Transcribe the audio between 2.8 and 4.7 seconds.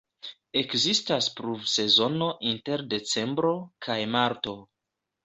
decembro kaj marto.